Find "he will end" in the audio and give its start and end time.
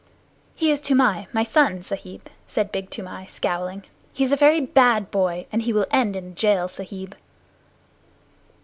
5.61-6.15